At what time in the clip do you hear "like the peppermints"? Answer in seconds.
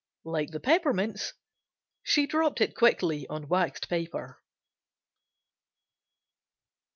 0.25-1.33